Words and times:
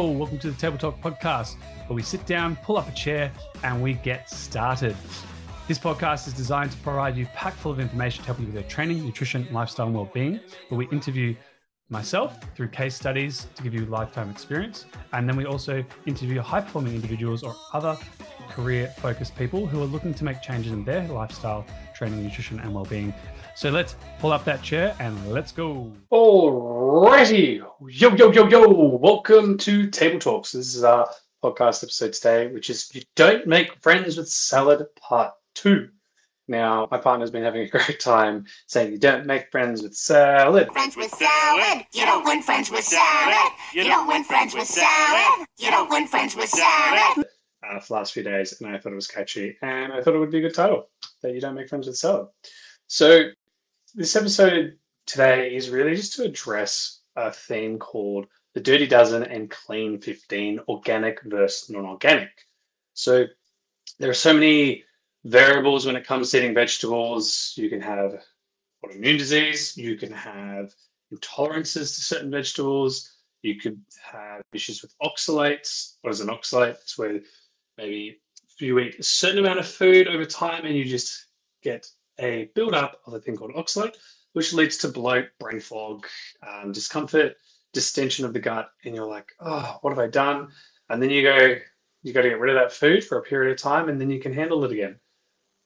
Welcome 0.00 0.38
to 0.38 0.50
the 0.50 0.56
Table 0.56 0.78
Talk 0.78 0.98
podcast, 1.02 1.56
where 1.86 1.94
we 1.94 2.02
sit 2.02 2.24
down, 2.24 2.56
pull 2.64 2.78
up 2.78 2.88
a 2.88 2.92
chair, 2.92 3.30
and 3.62 3.82
we 3.82 3.92
get 3.92 4.30
started. 4.30 4.96
This 5.68 5.78
podcast 5.78 6.26
is 6.26 6.32
designed 6.32 6.72
to 6.72 6.78
provide 6.78 7.18
you 7.18 7.26
packed 7.26 7.58
full 7.58 7.70
of 7.70 7.80
information 7.80 8.22
to 8.22 8.26
help 8.28 8.40
you 8.40 8.46
with 8.46 8.54
your 8.54 8.64
training, 8.64 9.04
nutrition, 9.04 9.46
lifestyle, 9.52 9.86
and 9.86 9.94
well-being. 9.94 10.40
Where 10.70 10.78
we 10.78 10.88
interview 10.88 11.36
myself 11.90 12.34
through 12.56 12.68
case 12.68 12.96
studies 12.96 13.46
to 13.54 13.62
give 13.62 13.74
you 13.74 13.84
lifetime 13.86 14.30
experience, 14.30 14.86
and 15.12 15.28
then 15.28 15.36
we 15.36 15.44
also 15.44 15.84
interview 16.06 16.40
high-performing 16.40 16.94
individuals 16.94 17.42
or 17.42 17.54
other 17.74 17.98
career-focused 18.48 19.36
people 19.36 19.66
who 19.66 19.82
are 19.82 19.86
looking 19.86 20.14
to 20.14 20.24
make 20.24 20.40
changes 20.40 20.72
in 20.72 20.82
their 20.82 21.06
lifestyle, 21.08 21.66
training, 21.94 22.22
nutrition, 22.22 22.58
and 22.60 22.74
well-being. 22.74 23.12
So 23.54 23.70
let's 23.70 23.96
pull 24.18 24.32
up 24.32 24.44
that 24.44 24.62
chair 24.62 24.94
and 25.00 25.32
let's 25.32 25.52
go. 25.52 25.92
Alrighty, 26.12 27.58
yo 27.88 28.14
yo 28.14 28.32
yo 28.32 28.48
yo! 28.48 28.68
Welcome 28.68 29.58
to 29.58 29.90
Table 29.90 30.18
Talks. 30.18 30.52
This 30.52 30.74
is 30.74 30.84
our 30.84 31.08
podcast 31.42 31.82
episode 31.82 32.12
today, 32.12 32.46
which 32.48 32.70
is 32.70 32.88
"You 32.94 33.02
Don't 33.16 33.46
Make 33.46 33.74
Friends 33.82 34.16
with 34.16 34.28
Salad" 34.28 34.86
Part 34.98 35.32
Two. 35.54 35.88
Now, 36.48 36.88
my 36.90 36.98
partner's 36.98 37.30
been 37.30 37.44
having 37.44 37.62
a 37.62 37.68
great 37.76 38.00
time 38.00 38.46
saying, 38.66 38.92
"You 38.92 38.98
don't 38.98 39.26
make 39.26 39.50
friends 39.50 39.82
with 39.82 39.94
salad." 39.94 40.72
friends 40.72 40.96
with 40.96 41.10
salad. 41.10 41.84
You 41.92 42.06
don't 42.06 42.24
win 42.24 42.42
friends 42.42 42.70
with 42.70 42.84
salad. 42.84 43.52
You 43.74 43.84
don't 43.84 44.06
win 44.08 44.24
friends 44.24 44.54
with 44.54 44.68
salad. 44.68 45.46
You 45.58 45.70
don't 45.70 45.90
win 45.90 46.06
friends 46.06 46.34
with 46.34 46.48
salad. 46.48 47.26
Uh, 47.62 47.78
for 47.78 47.86
the 47.88 47.94
last 47.94 48.14
few 48.14 48.22
days, 48.22 48.58
and 48.60 48.74
I 48.74 48.78
thought 48.78 48.92
it 48.92 48.96
was 48.96 49.06
catchy, 49.06 49.56
and 49.60 49.92
I 49.92 50.00
thought 50.00 50.14
it 50.14 50.18
would 50.18 50.30
be 50.30 50.38
a 50.38 50.42
good 50.42 50.54
title. 50.54 50.88
That 51.22 51.34
you 51.34 51.40
don't 51.40 51.54
make 51.54 51.68
friends 51.68 51.86
with 51.86 51.98
salad. 51.98 52.28
So, 52.86 53.28
this 53.94 54.16
episode 54.16 54.76
today 55.06 55.54
is 55.54 55.70
really 55.70 55.94
just 55.94 56.14
to 56.14 56.24
address 56.24 57.00
a 57.16 57.32
theme 57.32 57.78
called 57.78 58.26
the 58.54 58.60
Dirty 58.60 58.86
Dozen 58.86 59.24
and 59.24 59.50
Clean 59.50 59.98
15 60.00 60.60
organic 60.68 61.22
versus 61.24 61.70
non 61.70 61.86
organic. 61.86 62.30
So 62.94 63.26
there 63.98 64.10
are 64.10 64.14
so 64.14 64.32
many 64.32 64.84
variables 65.24 65.86
when 65.86 65.96
it 65.96 66.06
comes 66.06 66.30
to 66.30 66.38
eating 66.38 66.54
vegetables. 66.54 67.54
You 67.56 67.68
can 67.68 67.80
have 67.80 68.22
autoimmune 68.84 69.18
disease, 69.18 69.76
you 69.76 69.96
can 69.96 70.12
have 70.12 70.74
intolerances 71.12 71.94
to 71.94 72.00
certain 72.00 72.30
vegetables, 72.30 73.12
you 73.42 73.56
could 73.56 73.80
have 74.02 74.42
issues 74.52 74.82
with 74.82 74.94
oxalates. 75.02 75.96
What 76.02 76.12
is 76.12 76.20
an 76.20 76.28
oxalate? 76.28 76.80
It's 76.82 76.98
where 76.98 77.20
maybe 77.76 78.20
you 78.58 78.78
eat 78.78 78.98
a 78.98 79.02
certain 79.02 79.38
amount 79.38 79.58
of 79.58 79.66
food 79.66 80.08
over 80.08 80.24
time 80.24 80.66
and 80.66 80.76
you 80.76 80.84
just 80.84 81.26
get 81.62 81.86
a 82.20 82.50
buildup 82.54 83.00
of 83.06 83.14
a 83.14 83.20
thing 83.20 83.36
called 83.36 83.54
oxalate 83.54 83.96
which 84.32 84.52
leads 84.52 84.76
to 84.78 84.88
bloat, 84.88 85.26
brain 85.38 85.60
fog, 85.60 86.06
um, 86.46 86.72
discomfort, 86.72 87.36
distension 87.72 88.24
of 88.24 88.32
the 88.32 88.38
gut, 88.38 88.70
and 88.84 88.94
you're 88.94 89.06
like, 89.06 89.32
oh, 89.40 89.78
what 89.80 89.90
have 89.90 89.98
I 89.98 90.08
done? 90.08 90.48
And 90.88 91.02
then 91.02 91.10
you 91.10 91.22
go, 91.22 91.56
you 92.02 92.12
got 92.12 92.22
to 92.22 92.28
get 92.28 92.40
rid 92.40 92.54
of 92.54 92.60
that 92.60 92.72
food 92.72 93.04
for 93.04 93.18
a 93.18 93.22
period 93.22 93.52
of 93.52 93.58
time, 93.58 93.88
and 93.88 94.00
then 94.00 94.10
you 94.10 94.20
can 94.20 94.32
handle 94.32 94.64
it 94.64 94.72
again. 94.72 94.96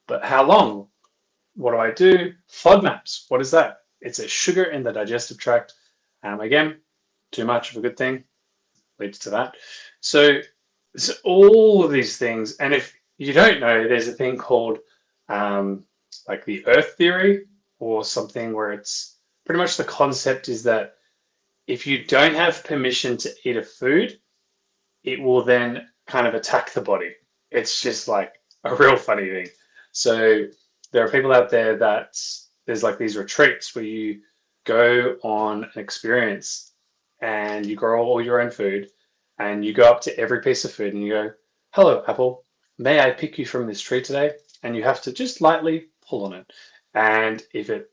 But 0.07 0.25
how 0.25 0.45
long? 0.45 0.89
What 1.57 1.73
do 1.73 1.79
I 1.79 1.93
do? 1.93 2.33
FODMAPs. 2.51 3.27
What 3.29 3.41
is 3.41 3.51
that? 3.53 3.79
It's 4.01 4.19
a 4.19 4.27
sugar 4.27 4.65
in 4.65 4.83
the 4.83 4.93
digestive 4.93 5.39
tract. 5.39 5.75
Um, 6.23 6.41
again, 6.41 6.81
too 7.33 7.45
much 7.45 7.71
of 7.71 7.77
a 7.77 7.81
good 7.81 7.97
thing 7.97 8.25
leads 8.99 9.19
to 9.21 9.31
that. 9.31 9.55
So, 10.01 10.41
so 10.97 11.13
all 11.25 11.85
of 11.85 11.91
these 11.91 12.17
things, 12.17 12.57
and 12.57 12.75
if 12.75 12.95
you 13.19 13.33
don't 13.33 13.61
know, 13.61 13.87
there's 13.87 14.09
a 14.09 14.13
thing 14.13 14.37
called 14.37 14.79
um, 15.29 15.85
like 16.29 16.45
the 16.45 16.67
Earth 16.67 16.95
theory, 16.97 17.47
or 17.79 18.05
something 18.05 18.53
where 18.53 18.73
it's 18.73 19.19
pretty 19.45 19.59
much 19.59 19.77
the 19.77 19.85
concept 19.85 20.49
is 20.49 20.63
that 20.63 20.95
if 21.67 21.87
you 21.87 22.05
don't 22.05 22.35
have 22.35 22.65
permission 22.65 23.17
to 23.19 23.35
eat 23.45 23.57
a 23.57 23.63
food, 23.63 24.19
it 25.03 25.21
will 25.21 25.45
then 25.45 25.87
kind 26.07 26.27
of 26.27 26.35
attack 26.35 26.73
the 26.73 26.81
body. 26.81 27.13
It's 27.51 27.81
just 27.81 28.09
like 28.09 28.33
a 28.65 28.75
real 28.75 28.97
funny 28.97 29.29
thing. 29.29 29.49
So 29.93 30.47
there 30.93 31.05
are 31.05 31.11
people 31.11 31.33
out 31.33 31.51
there 31.51 31.77
that 31.77 32.17
there's 32.67 32.83
like 32.83 32.99
these 32.99 33.17
retreats 33.17 33.75
where 33.75 33.85
you 33.85 34.21
go 34.65 35.17
on 35.23 35.65
an 35.65 35.71
experience 35.81 36.73
and 37.21 37.67
you 37.67 37.77
grow 37.77 38.05
all 38.05 38.23
your 38.23 38.41
own 38.41 38.51
food 38.51 38.89
and 39.39 39.65
you 39.65 39.73
go 39.73 39.91
up 39.91 40.01
to 40.03 40.19
every 40.19 40.41
piece 40.41 40.65
of 40.65 40.73
food 40.73 40.95
and 40.95 41.03
you 41.03 41.13
go, 41.13 41.33
Hello, 41.71 42.03
apple, 42.07 42.45
may 42.79 43.01
I 43.01 43.11
pick 43.11 43.39
you 43.39 43.47
from 43.47 43.67
this 43.67 43.81
tree 43.81 44.03
today? 44.03 44.33
And 44.63 44.75
you 44.77 44.83
have 44.83 45.03
to 45.03 45.13
just 45.13 45.41
lightly 45.41 45.89
pull 46.09 46.25
on 46.25 46.33
it. 46.33 46.47
And 46.95 47.43
if 47.53 47.71
it 47.71 47.91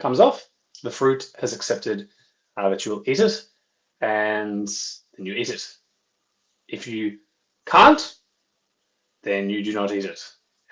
comes 0.00 0.20
off, 0.20 0.48
the 0.82 0.90
fruit 0.90 1.30
has 1.40 1.54
accepted 1.54 2.08
uh, 2.56 2.68
that 2.68 2.84
you 2.84 2.92
will 2.92 3.02
eat 3.06 3.20
it, 3.20 3.44
and 4.00 4.68
then 5.16 5.26
you 5.26 5.34
eat 5.34 5.50
it. 5.50 5.66
If 6.68 6.86
you 6.86 7.18
can't, 7.66 8.16
then 9.22 9.50
you 9.50 9.64
do 9.64 9.72
not 9.72 9.92
eat 9.92 10.04
it. 10.04 10.20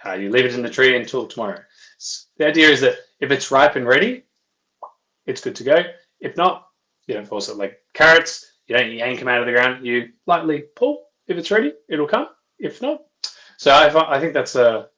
Uh, 0.04 0.12
you 0.12 0.30
leave 0.30 0.44
it 0.44 0.54
in 0.54 0.62
the 0.62 0.70
tree 0.70 0.96
until 0.96 1.26
tomorrow. 1.26 1.60
So 1.98 2.26
the 2.36 2.46
idea 2.46 2.68
is 2.68 2.80
that 2.82 2.96
if 3.20 3.30
it's 3.30 3.50
ripe 3.50 3.76
and 3.76 3.86
ready, 3.86 4.24
it's 5.26 5.40
good 5.40 5.56
to 5.56 5.64
go. 5.64 5.82
If 6.20 6.36
not, 6.36 6.68
you 7.06 7.14
don't 7.14 7.26
force 7.26 7.48
it. 7.48 7.56
Like 7.56 7.78
carrots, 7.94 8.52
you 8.66 8.76
don't 8.76 8.92
yank 8.92 9.18
them 9.18 9.28
out 9.28 9.40
of 9.40 9.46
the 9.46 9.52
ground. 9.52 9.84
You 9.84 10.10
lightly 10.26 10.64
pull. 10.76 11.06
If 11.26 11.36
it's 11.36 11.50
ready, 11.50 11.72
it'll 11.88 12.06
come. 12.06 12.28
If 12.58 12.80
not, 12.80 13.00
so 13.58 13.70
I, 13.70 14.16
I 14.16 14.20
think 14.20 14.32
that's 14.32 14.54
a 14.54 14.88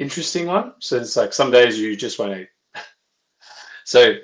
interesting 0.00 0.46
one. 0.46 0.72
So 0.80 0.96
it's 0.96 1.16
like 1.16 1.32
some 1.32 1.52
days 1.52 1.78
you 1.78 1.94
just 1.94 2.18
won't 2.18 2.40
eat. 2.40 2.48
so 3.84 4.14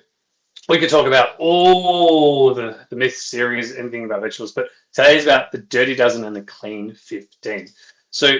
we 0.69 0.79
could 0.79 0.91
talk 0.91 1.07
about 1.07 1.37
all 1.39 2.53
the, 2.55 2.79
the 2.91 2.97
myth 2.97 3.17
series, 3.17 3.77
anything 3.77 4.05
about 4.05 4.23
vegetables, 4.23 4.53
but 4.53 4.69
today's 4.93 5.25
about 5.25 5.53
the 5.53 5.59
dirty 5.59 5.95
dozen 5.95 6.25
and 6.25 6.35
the 6.35 6.43
clean 6.43 6.95
15. 6.95 7.69
So 8.11 8.37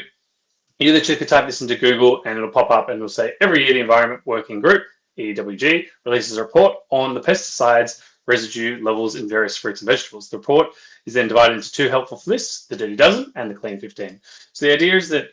you 0.79 0.93
literally 0.93 1.19
could 1.19 1.29
type 1.29 1.47
this 1.47 1.63
into 1.63 1.77
Google 1.77 2.23
and 2.25 2.37
it'll 2.37 2.51
pop 2.51 2.71
up 2.71 2.89
and 2.89 2.97
it'll 2.97 3.09
say 3.09 3.35
every 3.41 3.65
year 3.65 3.75
the 3.75 3.81
Environment 3.81 4.23
Working 4.25 4.61
Group, 4.61 4.83
EWG, 5.19 5.87
releases 6.05 6.37
a 6.37 6.43
report 6.43 6.77
on 6.91 7.15
the 7.15 7.21
pesticides 7.21 8.03
residue 8.27 8.83
levels 8.83 9.15
in 9.15 9.29
various 9.29 9.57
fruits 9.57 9.83
and 9.83 9.87
vegetables. 9.87 10.29
The 10.29 10.39
report 10.39 10.69
is 11.05 11.15
then 11.15 11.29
divided 11.29 11.55
into 11.55 11.71
two 11.71 11.89
helpful 11.89 12.21
lists, 12.27 12.67
the 12.67 12.77
dirty 12.77 12.97
dozen 12.97 13.33
and 13.37 13.51
the 13.51 13.55
clean 13.55 13.79
15. 13.79 14.21
So 14.53 14.67
the 14.67 14.73
idea 14.73 14.97
is 14.97 15.09
that 15.11 15.31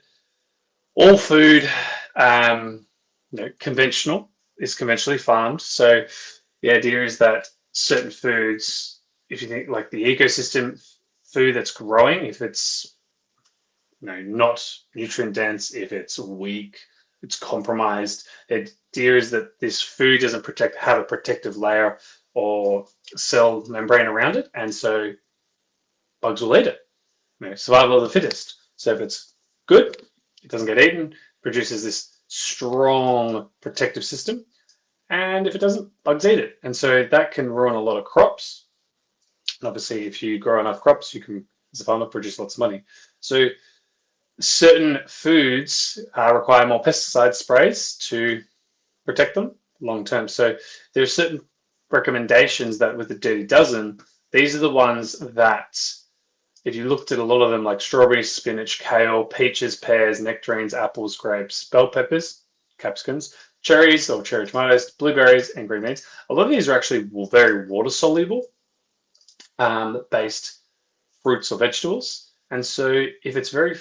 all 0.96 1.18
food, 1.18 1.70
um, 2.16 2.86
you 3.32 3.42
know, 3.42 3.50
conventional 3.60 4.30
is 4.60 4.76
conventionally 4.76 5.18
farmed. 5.18 5.62
So 5.62 6.06
the 6.62 6.72
idea 6.72 7.04
is 7.04 7.18
that 7.18 7.48
certain 7.72 8.12
foods, 8.12 9.02
if 9.30 9.42
you 9.42 9.48
think 9.48 9.70
like 9.70 9.90
the 9.90 10.04
ecosystem 10.04 10.82
food 11.24 11.56
that's 11.56 11.72
growing, 11.72 12.26
if 12.26 12.42
it's 12.42 12.98
you 14.00 14.08
know 14.08 14.22
not 14.22 14.64
nutrient 14.96 15.34
dense, 15.34 15.74
if 15.74 15.92
it's 15.92 16.20
weak, 16.20 16.78
it's 17.24 17.40
compromised. 17.40 18.28
The 18.50 18.70
idea 18.92 19.18
is 19.18 19.32
that 19.32 19.60
this 19.60 19.82
food 19.82 20.22
doesn't 20.22 20.44
protect 20.44 20.76
have 20.78 21.00
a 21.00 21.04
protective 21.04 21.58
layer 21.58 21.98
or 22.36 22.86
cell 23.16 23.64
membrane 23.68 24.06
around 24.06 24.36
it, 24.36 24.50
and 24.54 24.74
so 24.74 25.14
bugs 26.22 26.42
will 26.42 26.58
eat 26.58 26.68
it. 26.68 26.80
You 27.40 27.50
know, 27.50 27.56
survival 27.56 27.98
of 27.98 28.04
the 28.04 28.10
fittest. 28.10 28.56
So 28.76 28.94
if 28.94 29.02
it's 29.02 29.34
good, 29.68 29.98
it 30.44 30.50
doesn't 30.50 30.68
get 30.68 30.80
eaten, 30.80 31.16
produces 31.44 31.84
this 31.84 32.18
strong 32.28 33.50
protective 33.62 34.04
system. 34.04 34.44
And 35.10 35.46
if 35.46 35.54
it 35.54 35.60
doesn't, 35.60 35.92
bugs 36.04 36.26
eat 36.26 36.40
it. 36.40 36.58
And 36.64 36.76
so 36.76 37.06
that 37.12 37.32
can 37.32 37.52
ruin 37.52 37.76
a 37.76 37.80
lot 37.82 37.98
of 37.98 38.06
crops. 38.06 38.66
And 39.62 39.68
obviously, 39.68 40.08
if 40.08 40.24
you 40.24 40.40
grow 40.40 40.60
enough 40.60 40.82
crops, 40.82 41.14
you 41.14 41.22
can, 41.22 41.46
as 41.74 41.82
a 41.82 41.84
farmer, 41.84 42.08
produce 42.08 42.40
lots 42.40 42.56
of 42.56 42.60
money. 42.60 42.84
So 43.20 43.50
certain 44.40 45.00
foods 45.08 46.00
uh, 46.18 46.34
require 46.34 46.66
more 46.66 46.82
pesticide 46.82 47.36
sprays 47.36 47.96
to 48.10 48.42
protect 49.06 49.36
them 49.36 49.54
long 49.82 50.04
term. 50.04 50.28
So 50.28 50.56
there 50.94 51.04
are 51.04 51.08
certain 51.08 51.42
recommendations 51.92 52.78
that 52.80 52.98
with 52.98 53.10
the 53.10 53.16
Dirty 53.16 53.46
Dozen, 53.46 54.00
these 54.32 54.56
are 54.56 54.60
the 54.60 54.70
ones 54.70 55.20
that 55.20 55.78
if 56.66 56.76
you 56.76 56.86
looked 56.86 57.12
at 57.12 57.20
a 57.20 57.24
lot 57.24 57.42
of 57.42 57.52
them, 57.52 57.64
like 57.64 57.82
strawberries, 57.82 58.32
spinach, 58.32 58.80
kale, 58.80 59.26
peaches, 59.26 59.76
pears, 59.76 60.22
nectarines, 60.22 60.74
apples, 60.74 61.18
grapes, 61.18 61.66
bell 61.66 61.88
peppers, 61.88 62.44
capsicums, 62.78 63.36
cherries 63.62 64.10
or 64.10 64.22
cherry 64.22 64.48
tomatoes, 64.48 64.92
blueberries, 64.92 65.52
and 65.52 65.68
green 65.68 65.82
beans, 65.82 66.06
a 66.30 66.34
lot 66.34 66.44
of 66.44 66.50
these 66.50 66.70
are 66.70 66.76
actually 66.76 67.10
very 67.32 67.68
water 67.68 67.90
soluble 67.90 68.46
um, 69.60 70.04
based 70.12 70.60
fruits 71.22 71.52
or 71.52 71.58
vegetables. 71.58 72.32
And 72.52 72.66
so 72.66 73.06
if 73.24 73.36
it's 73.36 73.50
very 73.50 73.78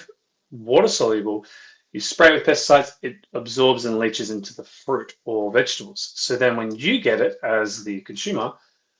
water 0.51 0.87
soluble, 0.87 1.45
you 1.91 1.99
spray 1.99 2.29
it 2.29 2.33
with 2.33 2.45
pesticides, 2.45 2.93
it 3.01 3.27
absorbs 3.33 3.85
and 3.85 3.99
leaches 3.99 4.31
into 4.31 4.55
the 4.55 4.63
fruit 4.63 5.15
or 5.25 5.51
vegetables. 5.51 6.13
So 6.15 6.35
then 6.35 6.55
when 6.55 6.75
you 6.75 6.99
get 6.99 7.21
it 7.21 7.37
as 7.43 7.83
the 7.83 8.01
consumer, 8.01 8.53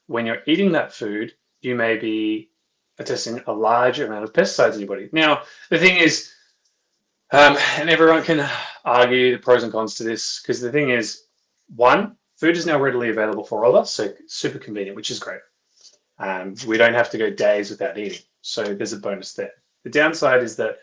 when 0.08 0.26
you're 0.26 0.44
eating 0.46 0.72
that 0.74 0.94
food, 0.94 1.34
you 1.62 1.76
may 1.76 1.98
be 1.98 2.52
testing 2.98 3.42
a 3.48 3.54
large 3.54 4.00
amount 4.00 4.24
of 4.24 4.34
pesticides 4.34 4.74
in 4.74 4.82
your 4.82 4.90
body. 4.90 5.10
Now, 5.12 5.44
the 5.70 5.80
thing 5.80 5.98
is, 5.98 6.32
um, 7.32 7.58
and 7.78 7.90
everyone 7.90 8.24
can 8.24 8.48
argue 8.86 9.32
the 9.32 9.42
pros 9.42 9.64
and 9.64 9.72
cons 9.72 9.96
to 9.96 10.04
this, 10.04 10.42
because 10.42 10.62
the 10.62 10.72
thing 10.72 10.92
is, 10.92 11.24
one, 11.76 12.16
food 12.36 12.56
is 12.56 12.66
now 12.66 12.80
readily 12.80 13.10
available 13.10 13.44
for 13.44 13.66
all 13.66 13.76
of 13.76 13.82
us, 13.82 13.92
so 13.92 14.14
super 14.28 14.60
convenient, 14.60 14.96
which 14.96 15.10
is 15.10 15.20
great. 15.20 15.42
Um, 16.20 16.56
we 16.68 16.78
don't 16.78 16.94
have 16.94 17.10
to 17.10 17.18
go 17.18 17.32
days 17.32 17.72
without 17.72 17.98
eating. 17.98 18.22
So 18.42 18.76
there's 18.76 18.94
a 18.94 18.98
bonus 18.98 19.34
there. 19.34 19.52
The 19.84 19.90
downside 19.90 20.44
is 20.44 20.56
that 20.58 20.78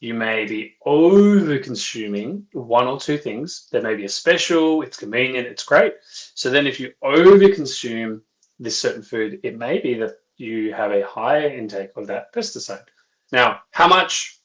you 0.00 0.14
may 0.14 0.44
be 0.44 0.74
over 0.84 1.58
consuming 1.58 2.46
one 2.52 2.86
or 2.86 3.00
two 3.00 3.18
things. 3.18 3.68
There 3.72 3.82
may 3.82 3.96
be 3.96 4.04
a 4.04 4.08
special, 4.08 4.82
it's 4.82 4.98
convenient, 4.98 5.48
it's 5.48 5.64
great. 5.64 5.94
So 6.34 6.50
then 6.50 6.66
if 6.66 6.78
you 6.78 6.92
over 7.02 7.48
consume 7.48 8.22
this 8.58 8.78
certain 8.78 9.02
food, 9.02 9.40
it 9.42 9.58
may 9.58 9.78
be 9.78 9.94
that 9.94 10.18
you 10.36 10.72
have 10.72 10.92
a 10.92 11.06
higher 11.06 11.48
intake 11.48 11.90
of 11.96 12.06
that 12.06 12.32
pesticide. 12.34 12.84
Now, 13.32 13.60
how 13.70 13.88
much? 13.88 14.38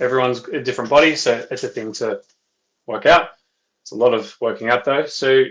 Everyone's 0.00 0.44
a 0.48 0.62
different 0.62 0.90
body, 0.90 1.16
so 1.16 1.44
it's 1.50 1.64
a 1.64 1.68
thing 1.68 1.92
to 1.94 2.20
work 2.86 3.04
out. 3.04 3.30
It's 3.82 3.90
a 3.90 3.96
lot 3.96 4.14
of 4.14 4.36
working 4.40 4.68
out 4.68 4.84
though. 4.84 5.06
So 5.06 5.44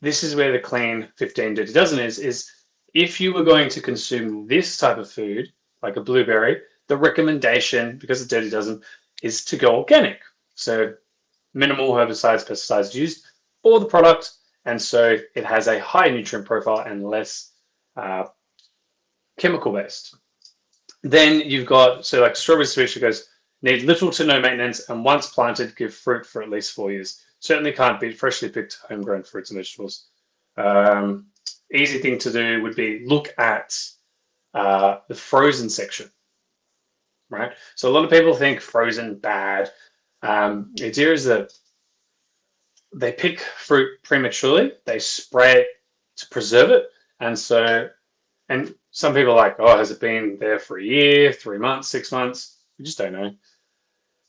this 0.00 0.24
is 0.24 0.34
where 0.34 0.52
the 0.52 0.58
clean 0.58 1.08
15 1.16 1.54
dirty 1.54 1.72
dozen 1.72 1.98
is, 1.98 2.18
is 2.18 2.50
if 2.94 3.20
you 3.20 3.32
were 3.32 3.44
going 3.44 3.68
to 3.68 3.80
consume 3.80 4.46
this 4.46 4.76
type 4.76 4.98
of 4.98 5.10
food, 5.10 5.52
like 5.82 5.96
a 5.96 6.00
blueberry, 6.00 6.60
the 6.88 6.96
recommendation, 6.96 7.98
because 7.98 8.20
the 8.20 8.28
dirty 8.28 8.50
dozen, 8.50 8.82
is 9.22 9.44
to 9.44 9.56
go 9.56 9.76
organic. 9.76 10.20
So 10.54 10.94
minimal 11.54 11.92
herbicides, 11.92 12.46
pesticides 12.46 12.94
used 12.94 13.26
for 13.62 13.80
the 13.80 13.86
product, 13.86 14.32
and 14.64 14.80
so 14.80 15.16
it 15.34 15.44
has 15.44 15.66
a 15.66 15.80
high 15.80 16.08
nutrient 16.08 16.46
profile 16.46 16.80
and 16.80 17.04
less 17.04 17.52
uh, 17.96 18.24
chemical 19.38 19.72
based. 19.72 20.16
Then 21.02 21.40
you've 21.40 21.66
got, 21.66 22.04
so 22.04 22.20
like 22.20 22.36
strawberry 22.36 22.66
swisher 22.66 23.00
goes, 23.00 23.28
need 23.62 23.82
little 23.82 24.10
to 24.10 24.24
no 24.24 24.40
maintenance, 24.40 24.88
and 24.88 25.04
once 25.04 25.28
planted, 25.30 25.76
give 25.76 25.94
fruit 25.94 26.26
for 26.26 26.42
at 26.42 26.50
least 26.50 26.72
four 26.72 26.92
years. 26.92 27.22
Certainly 27.40 27.72
can't 27.72 28.00
beat 28.00 28.18
freshly 28.18 28.48
picked 28.48 28.78
homegrown 28.88 29.22
fruits 29.22 29.50
and 29.50 29.58
vegetables. 29.58 30.08
Um, 30.56 31.26
easy 31.72 31.98
thing 31.98 32.18
to 32.18 32.32
do 32.32 32.62
would 32.62 32.74
be 32.74 33.04
look 33.06 33.32
at 33.38 33.76
uh, 34.54 34.98
the 35.08 35.14
frozen 35.14 35.68
section, 35.68 36.10
right? 37.30 37.52
So 37.76 37.88
a 37.88 37.92
lot 37.92 38.04
of 38.04 38.10
people 38.10 38.34
think 38.34 38.60
frozen 38.60 39.18
bad. 39.18 39.70
Um, 40.22 40.72
the 40.74 40.86
idea 40.86 41.12
is 41.12 41.24
that 41.26 41.52
they 42.94 43.12
pick 43.12 43.40
fruit 43.40 44.02
prematurely, 44.02 44.72
they 44.84 44.98
spray 44.98 45.60
it 45.60 45.66
to 46.16 46.28
preserve 46.28 46.70
it, 46.70 46.86
and 47.20 47.38
so, 47.38 47.88
and 48.48 48.74
some 48.98 49.14
people 49.14 49.30
are 49.30 49.36
like, 49.36 49.60
oh, 49.60 49.78
has 49.78 49.92
it 49.92 50.00
been 50.00 50.38
there 50.40 50.58
for 50.58 50.78
a 50.78 50.82
year, 50.82 51.32
three 51.32 51.56
months, 51.56 51.86
six 51.86 52.10
months? 52.10 52.56
We 52.76 52.84
just 52.84 52.98
don't 52.98 53.12
know. 53.12 53.32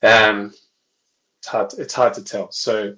Um, 0.04 0.54
it's 1.40 1.48
hard. 1.48 1.74
It's 1.80 1.94
hard 1.96 2.14
to 2.14 2.24
tell. 2.24 2.52
So, 2.52 2.96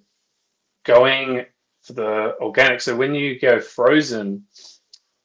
going 0.83 1.45
for 1.81 1.93
the 1.93 2.35
organic. 2.41 2.81
So 2.81 2.93
when 2.93 3.15
you 3.15 3.39
go 3.39 3.61
frozen, 3.61 4.43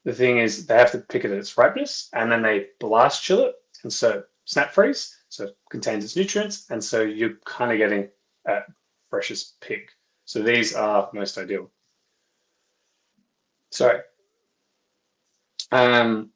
the 0.05 0.13
thing 0.13 0.39
is 0.39 0.67
they 0.67 0.77
have 0.77 0.93
to 0.93 0.99
pick 0.99 1.25
it 1.25 1.33
at 1.33 1.37
its 1.37 1.59
ripeness, 1.59 2.11
and 2.13 2.31
then 2.31 2.43
they 2.43 2.69
blast 2.79 3.25
chill 3.25 3.47
it, 3.47 3.57
and 3.83 3.93
so 3.93 4.23
snap 4.45 4.73
freeze, 4.73 5.17
so 5.29 5.47
it 5.47 5.57
contains 5.69 6.05
its 6.05 6.15
nutrients, 6.15 6.71
and 6.71 6.83
so 6.83 7.03
you're 7.03 7.39
kind 7.45 7.73
of 7.73 7.79
getting 7.79 8.09
a 8.47 8.61
freshest 9.11 9.61
pick. 9.61 9.91
So 10.27 10.45
these 10.45 10.77
are 10.77 11.11
most 11.13 11.39
ideal. 11.39 11.73
Sorry. 13.73 13.99
um, 15.73 16.31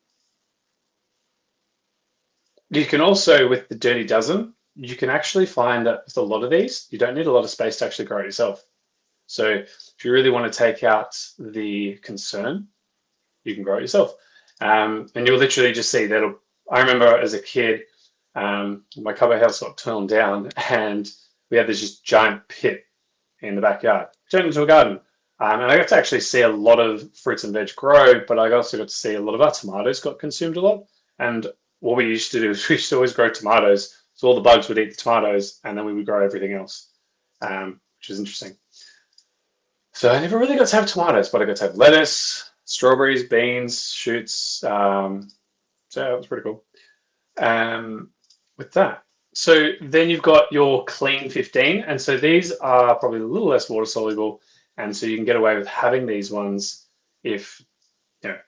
you 2.70 2.84
can 2.84 3.00
also, 3.00 3.49
with 3.49 3.69
the 3.69 3.75
Dirty 3.75 4.05
Dozen, 4.05 4.55
you 4.76 4.96
can 4.96 5.11
actually 5.11 5.46
find 5.46 5.87
that 5.87 6.05
with 6.06 6.17
a 6.17 6.22
lot 6.22 6.44
of 6.44 6.50
these, 6.50 6.87
you 6.90 6.99
don't 6.99 7.14
need 7.14 7.26
a 7.26 7.32
lot 7.32 7.44
of 7.44 7.50
space 7.50 7.76
to 7.78 7.87
actually 7.87 8.05
grow 8.05 8.20
it 8.20 8.26
yourself. 8.26 8.64
So 9.26 9.49
if 9.49 10.05
you 10.05 10.12
really 10.12 10.31
want 10.31 10.50
to 10.50 10.58
take 10.58 10.82
out 10.82 11.17
the 11.38 11.96
concern, 12.02 12.69
you 13.44 13.55
can 13.55 13.64
grow 13.64 13.78
it 13.78 13.82
yourself. 13.82 14.14
Um, 14.61 15.08
and 15.14 15.26
you'll 15.26 15.38
literally 15.38 15.72
just 15.72 15.90
see 15.90 16.06
that. 16.06 16.37
I 16.70 16.81
remember 16.81 17.19
as 17.19 17.34
a 17.34 17.43
kid, 17.43 17.82
um, 18.34 18.84
my 18.96 19.12
cupboard 19.12 19.43
house 19.43 19.61
got 19.61 19.76
torn 19.76 20.06
down 20.06 20.50
and 20.70 21.11
we 21.50 21.56
had 21.56 21.66
this 21.66 21.81
just 21.81 22.05
giant 22.05 22.46
pit 22.49 22.84
in 23.40 23.56
the 23.56 23.61
backyard, 23.61 24.08
turned 24.31 24.46
into 24.46 24.62
a 24.62 24.66
garden. 24.66 25.00
Um, 25.40 25.61
and 25.61 25.73
I 25.73 25.76
got 25.78 25.88
to 25.88 25.96
actually 25.96 26.20
see 26.20 26.43
a 26.43 26.49
lot 26.49 26.78
of 26.78 27.14
fruits 27.16 27.44
and 27.44 27.52
veg 27.52 27.75
grow, 27.75 28.23
but 28.28 28.38
I 28.38 28.52
also 28.52 28.76
got 28.76 28.88
to 28.88 28.94
see 28.94 29.14
a 29.14 29.20
lot 29.20 29.34
of 29.34 29.40
our 29.40 29.50
tomatoes 29.50 30.00
got 30.00 30.19
consumed 30.19 30.58
a 30.58 30.61
lot. 30.61 30.84
And 31.19 31.46
what 31.81 31.97
we 31.97 32.06
used 32.06 32.31
to 32.32 32.41
do 32.41 32.50
is 32.50 32.69
we 32.69 32.77
used 32.77 32.88
to 32.91 32.97
always 32.97 33.12
grow 33.12 33.31
tomatoes. 33.31 33.97
So 34.15 34.29
all 34.29 34.35
the 34.35 34.41
bugs 34.41 34.69
would 34.69 34.79
eat 34.79 34.91
the 34.91 34.97
tomatoes 34.97 35.61
and 35.65 35.77
then 35.77 35.85
we 35.85 35.94
would 35.94 36.06
grow 36.06 36.25
everything 36.25 36.53
else, 36.53 36.91
um, 37.41 37.81
which 37.99 38.11
is 38.11 38.19
interesting. 38.19 38.56
So 39.93 40.11
I 40.11 40.21
never 40.21 40.38
really 40.38 40.56
got 40.56 40.69
to 40.69 40.77
have 40.77 40.87
tomatoes, 40.87 41.29
but 41.29 41.43
I 41.43 41.47
got 41.47 41.56
to 41.56 41.65
have 41.65 41.77
lettuce, 41.77 42.50
strawberries, 42.65 43.29
beans, 43.29 43.91
shoots. 43.91 44.62
Um, 44.62 45.29
so 45.88 46.00
that 46.00 46.17
was 46.17 46.27
pretty 46.27 46.44
cool. 46.44 46.65
Um, 47.38 48.11
with 48.56 48.73
that, 48.73 49.03
so 49.35 49.73
then 49.81 50.11
you've 50.11 50.23
got 50.23 50.50
your 50.53 50.85
clean 50.85 51.31
15. 51.31 51.85
And 51.87 52.00
so 52.00 52.17
these 52.17 52.53
are 52.53 52.97
probably 52.97 53.21
a 53.21 53.26
little 53.26 53.49
less 53.49 53.71
water 53.71 53.87
soluble. 53.87 54.41
And 54.76 54.97
so 54.97 55.06
you 55.06 55.17
can 55.17 55.25
get 55.25 55.37
away 55.37 55.56
with 55.56 55.67
having 55.67 56.06
these 56.06 56.31
ones 56.31 56.87
if 57.23 57.62
you 58.23 58.31
know 58.31 58.38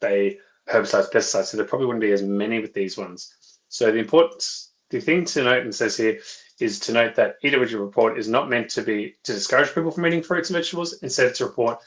they 0.00 0.38
herbicides, 0.68 1.10
pesticides. 1.10 1.46
So 1.46 1.56
there 1.56 1.66
probably 1.66 1.86
wouldn't 1.86 2.02
be 2.02 2.12
as 2.12 2.22
many 2.22 2.60
with 2.60 2.74
these 2.74 2.96
ones. 2.96 3.34
So 3.68 3.90
the 3.90 3.98
important 3.98 4.44
the 4.90 5.00
thing 5.00 5.24
to 5.24 5.44
note 5.44 5.62
and 5.62 5.74
says 5.74 5.96
here 5.96 6.18
is 6.60 6.80
to 6.80 6.92
note 6.92 7.14
that 7.14 7.36
With 7.42 7.72
report 7.72 8.18
is 8.18 8.28
not 8.28 8.50
meant 8.50 8.68
to 8.70 8.82
be 8.82 9.14
to 9.22 9.32
discourage 9.32 9.72
people 9.72 9.90
from 9.90 10.06
eating 10.06 10.22
fruits 10.22 10.50
and 10.50 10.56
vegetables. 10.56 11.00
Instead, 11.02 11.28
its 11.28 11.40
report 11.40 11.78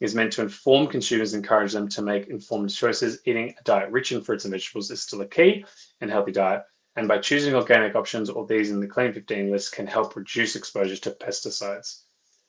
is 0.00 0.14
meant 0.14 0.32
to 0.34 0.42
inform 0.42 0.86
consumers, 0.86 1.34
encourage 1.34 1.72
them 1.72 1.88
to 1.88 2.02
make 2.02 2.28
informed 2.28 2.70
choices. 2.70 3.20
Eating 3.24 3.54
a 3.58 3.62
diet 3.64 3.90
rich 3.90 4.12
in 4.12 4.22
fruits 4.22 4.44
and 4.44 4.52
vegetables 4.52 4.90
is 4.90 5.02
still 5.02 5.22
a 5.22 5.26
key 5.26 5.64
and 6.00 6.10
healthy 6.10 6.32
diet. 6.32 6.62
And 6.96 7.08
by 7.08 7.18
choosing 7.18 7.54
organic 7.54 7.94
options 7.94 8.28
or 8.28 8.46
these 8.46 8.70
in 8.70 8.80
the 8.80 8.86
Clean 8.86 9.12
15 9.12 9.50
list 9.50 9.72
can 9.72 9.86
help 9.86 10.16
reduce 10.16 10.56
exposure 10.56 10.96
to 10.96 11.10
pesticides. 11.12 12.02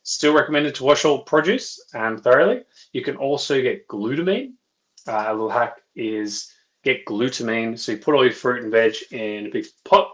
Still 0.03 0.33
recommended 0.33 0.75
to 0.75 0.83
wash 0.83 1.05
all 1.05 1.23
produce 1.23 1.79
and 1.93 2.21
thoroughly. 2.21 2.63
You 2.91 3.03
can 3.03 3.17
also 3.17 3.61
get 3.61 3.87
glutamine. 3.87 4.53
Uh, 5.07 5.25
a 5.27 5.33
little 5.33 5.49
hack 5.49 5.81
is 5.95 6.51
get 6.83 7.05
glutamine. 7.05 7.77
So 7.77 7.93
you 7.93 7.97
put 7.97 8.15
all 8.15 8.23
your 8.23 8.33
fruit 8.33 8.63
and 8.63 8.71
veg 8.71 8.95
in 9.11 9.47
a 9.47 9.49
big 9.49 9.65
pot 9.85 10.11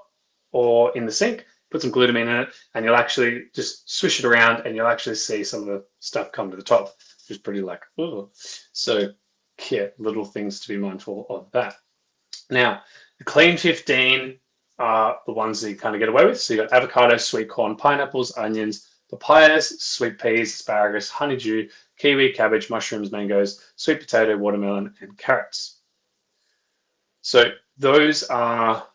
or 0.52 0.96
in 0.98 1.06
the 1.06 1.12
sink, 1.12 1.46
put 1.72 1.82
some 1.82 1.92
glutamine 1.92 2.24
in 2.24 2.42
it, 2.42 2.50
and 2.74 2.86
you'll 2.86 2.96
actually 2.96 3.46
just 3.54 3.90
swish 3.90 4.20
it 4.20 4.26
around 4.26 4.66
and 4.66 4.76
you'll 4.76 4.88
actually 4.88 5.16
see 5.16 5.44
some 5.44 5.62
of 5.62 5.68
the 5.68 5.84
stuff 6.00 6.32
come 6.32 6.50
to 6.50 6.58
the 6.58 6.64
top, 6.64 6.86
which 6.88 7.38
is 7.38 7.38
pretty 7.38 7.62
like, 7.62 7.82
oh. 7.98 8.30
So 8.72 9.10
yeah, 9.70 9.88
little 9.98 10.26
things 10.26 10.60
to 10.62 10.68
be 10.68 10.78
mindful 10.78 11.26
of 11.30 11.52
that. 11.52 11.76
Now, 12.50 12.82
the 13.18 13.24
clean 13.24 13.58
15 13.58 14.38
are 14.80 15.18
the 15.26 15.34
ones 15.34 15.60
that 15.62 15.70
you 15.70 15.76
kind 15.76 15.96
of 15.96 16.00
get 16.00 16.10
away 16.10 16.26
with. 16.26 16.40
So 16.40 16.54
you 16.54 16.62
got 16.62 16.72
avocado, 16.72 17.18
sweet 17.18 17.50
corn, 17.50 17.76
pineapples, 17.76 18.38
onions, 18.38 18.88
papayas, 19.12 19.80
sweet 19.80 20.20
peas, 20.20 20.54
asparagus, 20.54 21.10
honeydew, 21.10 21.70
kiwi, 21.98 22.34
cabbage, 22.34 22.70
mushrooms, 22.70 23.12
mangoes, 23.12 23.64
sweet 23.76 24.00
potato, 24.00 24.38
watermelon, 24.38 24.94
and 25.02 25.18
carrots. 25.18 25.80
So 27.22 27.52
those 27.78 28.24
are 28.24 28.88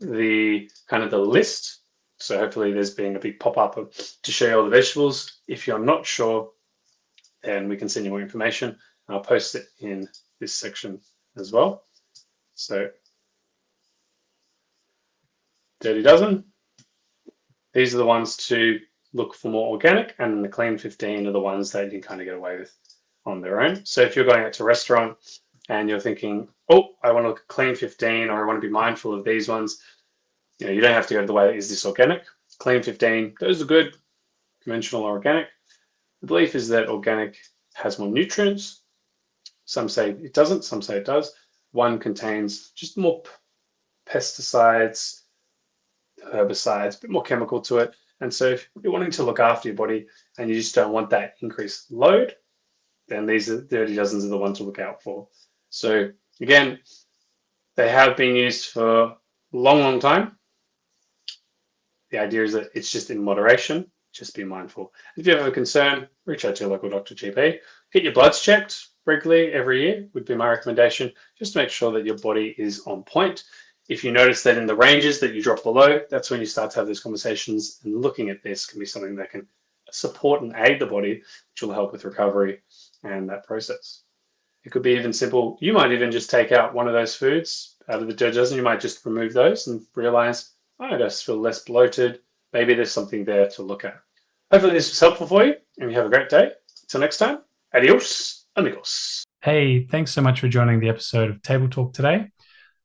the 0.00 0.70
kind 0.88 1.02
of 1.02 1.10
the 1.10 1.18
list. 1.18 1.80
So 2.18 2.38
hopefully 2.38 2.72
there's 2.72 2.94
been 2.94 3.16
a 3.16 3.20
big 3.20 3.40
pop-up 3.40 3.92
to 4.22 4.32
show 4.32 4.46
you 4.46 4.56
all 4.56 4.64
the 4.64 4.70
vegetables. 4.70 5.38
If 5.48 5.66
you're 5.66 5.78
not 5.78 6.06
sure, 6.06 6.50
then 7.42 7.68
we 7.68 7.76
can 7.76 7.88
send 7.88 8.04
you 8.06 8.10
more 8.10 8.20
information. 8.20 8.78
I'll 9.08 9.20
post 9.20 9.54
it 9.56 9.66
in 9.80 10.08
this 10.38 10.54
section 10.54 11.00
as 11.36 11.52
well. 11.52 11.84
So 12.54 12.88
Dirty 15.80 16.02
Dozen, 16.02 16.44
these 17.72 17.94
are 17.94 17.98
the 17.98 18.06
ones 18.06 18.36
to 18.48 18.78
look 19.12 19.34
for 19.34 19.48
more 19.48 19.68
organic, 19.68 20.14
and 20.18 20.44
the 20.44 20.48
clean 20.48 20.78
15 20.78 21.26
are 21.26 21.32
the 21.32 21.40
ones 21.40 21.70
that 21.72 21.86
you 21.86 21.90
can 21.90 22.02
kind 22.02 22.20
of 22.20 22.26
get 22.26 22.36
away 22.36 22.58
with 22.58 22.74
on 23.26 23.40
their 23.40 23.60
own. 23.60 23.84
So 23.84 24.02
if 24.02 24.16
you're 24.16 24.24
going 24.24 24.42
out 24.42 24.52
to 24.54 24.62
a 24.62 24.66
restaurant 24.66 25.16
and 25.68 25.88
you're 25.88 26.00
thinking, 26.00 26.48
oh, 26.70 26.90
I 27.02 27.12
want 27.12 27.24
to 27.24 27.28
look 27.28 27.44
clean 27.48 27.74
15, 27.74 28.28
or 28.28 28.42
I 28.42 28.46
want 28.46 28.60
to 28.60 28.66
be 28.66 28.72
mindful 28.72 29.14
of 29.14 29.24
these 29.24 29.48
ones, 29.48 29.80
you 30.58 30.66
know, 30.66 30.72
you 30.72 30.80
don't 30.80 30.94
have 30.94 31.06
to 31.08 31.14
go 31.14 31.26
the 31.26 31.32
way, 31.32 31.56
is 31.56 31.68
this 31.68 31.86
organic? 31.86 32.24
Clean 32.58 32.82
15, 32.82 33.34
those 33.40 33.62
are 33.62 33.66
good, 33.66 33.96
conventional 34.62 35.02
or 35.02 35.12
organic. 35.12 35.48
The 36.20 36.26
belief 36.26 36.54
is 36.54 36.68
that 36.68 36.88
organic 36.88 37.36
has 37.74 37.98
more 37.98 38.08
nutrients. 38.08 38.82
Some 39.64 39.88
say 39.88 40.10
it 40.10 40.34
doesn't, 40.34 40.64
some 40.64 40.82
say 40.82 40.96
it 40.96 41.04
does. 41.04 41.32
One 41.72 41.98
contains 41.98 42.70
just 42.70 42.98
more 42.98 43.22
pesticides, 44.06 45.21
herbicides, 46.32 46.98
a 46.98 47.00
bit 47.00 47.10
more 47.10 47.22
chemical 47.22 47.60
to 47.62 47.78
it. 47.78 47.94
And 48.20 48.32
so 48.32 48.50
if 48.50 48.68
you're 48.82 48.92
wanting 48.92 49.10
to 49.12 49.24
look 49.24 49.40
after 49.40 49.68
your 49.68 49.76
body 49.76 50.06
and 50.38 50.48
you 50.48 50.56
just 50.56 50.74
don't 50.74 50.92
want 50.92 51.10
that 51.10 51.34
increased 51.40 51.90
load, 51.90 52.36
then 53.08 53.26
these 53.26 53.50
are 53.50 53.62
dirty 53.62 53.96
dozens 53.96 54.24
are 54.24 54.28
the 54.28 54.38
ones 54.38 54.58
to 54.58 54.64
look 54.64 54.78
out 54.78 55.02
for. 55.02 55.28
So 55.70 56.10
again, 56.40 56.78
they 57.76 57.88
have 57.88 58.16
been 58.16 58.36
used 58.36 58.70
for 58.70 59.02
a 59.02 59.16
long, 59.52 59.80
long 59.80 59.98
time. 59.98 60.36
The 62.10 62.18
idea 62.18 62.44
is 62.44 62.52
that 62.52 62.70
it's 62.74 62.92
just 62.92 63.10
in 63.10 63.22
moderation. 63.22 63.90
Just 64.12 64.36
be 64.36 64.44
mindful. 64.44 64.92
If 65.16 65.26
you 65.26 65.34
have 65.34 65.46
a 65.46 65.50
concern, 65.50 66.06
reach 66.26 66.44
out 66.44 66.56
to 66.56 66.64
your 66.64 66.70
local 66.70 66.90
doctor 66.90 67.14
GP. 67.14 67.58
Get 67.92 68.02
your 68.02 68.12
bloods 68.12 68.40
checked. 68.40 68.88
regularly 69.06 69.52
every 69.52 69.82
year 69.82 70.08
would 70.14 70.24
be 70.24 70.34
my 70.34 70.48
recommendation, 70.48 71.12
just 71.38 71.52
to 71.52 71.58
make 71.58 71.70
sure 71.70 71.92
that 71.92 72.04
your 72.04 72.18
body 72.18 72.54
is 72.58 72.82
on 72.86 73.02
point. 73.04 73.44
If 73.88 74.04
you 74.04 74.12
notice 74.12 74.42
that 74.42 74.58
in 74.58 74.66
the 74.66 74.76
ranges 74.76 75.18
that 75.20 75.34
you 75.34 75.42
drop 75.42 75.62
below, 75.62 76.00
that's 76.08 76.30
when 76.30 76.40
you 76.40 76.46
start 76.46 76.70
to 76.72 76.78
have 76.78 76.86
those 76.86 77.00
conversations. 77.00 77.80
And 77.84 78.00
looking 78.00 78.30
at 78.30 78.42
this 78.42 78.66
can 78.66 78.78
be 78.78 78.86
something 78.86 79.16
that 79.16 79.30
can 79.30 79.46
support 79.90 80.42
and 80.42 80.54
aid 80.56 80.80
the 80.80 80.86
body, 80.86 81.22
which 81.52 81.62
will 81.62 81.72
help 81.72 81.92
with 81.92 82.04
recovery 82.04 82.60
and 83.02 83.28
that 83.28 83.46
process. 83.46 84.02
It 84.64 84.70
could 84.70 84.82
be 84.82 84.92
even 84.92 85.12
simple. 85.12 85.58
You 85.60 85.72
might 85.72 85.92
even 85.92 86.12
just 86.12 86.30
take 86.30 86.52
out 86.52 86.74
one 86.74 86.86
of 86.86 86.94
those 86.94 87.16
foods 87.16 87.76
out 87.88 88.00
of 88.00 88.06
the 88.06 88.14
dozen. 88.14 88.56
You 88.56 88.62
might 88.62 88.80
just 88.80 89.04
remove 89.04 89.32
those 89.32 89.66
and 89.66 89.84
realize, 89.94 90.52
oh, 90.78 90.84
I 90.84 90.98
just 90.98 91.26
feel 91.26 91.38
less 91.38 91.64
bloated. 91.64 92.20
Maybe 92.52 92.74
there's 92.74 92.92
something 92.92 93.24
there 93.24 93.48
to 93.48 93.62
look 93.62 93.84
at. 93.84 94.00
Hopefully, 94.52 94.74
this 94.74 94.90
was 94.90 95.00
helpful 95.00 95.26
for 95.26 95.44
you 95.44 95.54
and 95.78 95.90
you 95.90 95.96
have 95.96 96.06
a 96.06 96.10
great 96.10 96.28
day. 96.28 96.52
Until 96.82 97.00
next 97.00 97.18
time, 97.18 97.40
adios, 97.74 98.46
amigos. 98.54 99.24
Hey, 99.42 99.82
thanks 99.82 100.12
so 100.12 100.22
much 100.22 100.40
for 100.40 100.48
joining 100.48 100.78
the 100.78 100.88
episode 100.88 101.30
of 101.30 101.42
Table 101.42 101.68
Talk 101.68 101.92
today. 101.92 102.30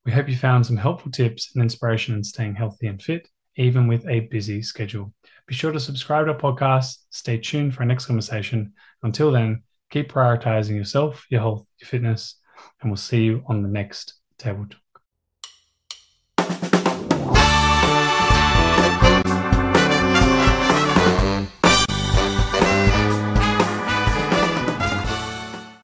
We 0.07 0.13
hope 0.13 0.29
you 0.29 0.37
found 0.37 0.65
some 0.65 0.77
helpful 0.77 1.11
tips 1.11 1.51
and 1.53 1.61
inspiration 1.61 2.15
in 2.15 2.23
staying 2.23 2.55
healthy 2.55 2.87
and 2.87 3.01
fit, 3.01 3.27
even 3.57 3.87
with 3.87 4.07
a 4.07 4.21
busy 4.21 4.61
schedule. 4.61 5.13
Be 5.47 5.53
sure 5.53 5.73
to 5.73 5.81
subscribe 5.81 6.27
to 6.27 6.31
our 6.31 6.39
podcast. 6.39 6.99
Stay 7.09 7.37
tuned 7.37 7.75
for 7.75 7.81
our 7.81 7.85
next 7.85 8.05
conversation. 8.05 8.71
Until 9.03 9.33
then, 9.33 9.63
keep 9.89 10.09
prioritizing 10.09 10.77
yourself, 10.77 11.25
your 11.29 11.41
health, 11.41 11.65
your 11.81 11.89
fitness, 11.89 12.35
and 12.81 12.89
we'll 12.89 12.95
see 12.95 13.25
you 13.25 13.43
on 13.47 13.63
the 13.63 13.67
next 13.67 14.13
Table 14.37 14.65
Talk. 14.69 14.86